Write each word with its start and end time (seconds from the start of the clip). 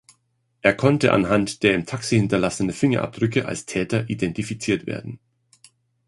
Er 0.63 0.73
konnte 0.75 1.13
anhand 1.13 1.61
der 1.61 1.75
im 1.75 1.85
Taxi 1.85 2.15
hinterlassenen 2.15 2.73
Fingerabdrücke 2.73 3.45
als 3.45 3.67
Täter 3.67 4.09
identifiziert 4.09 4.87
werden. 4.87 5.19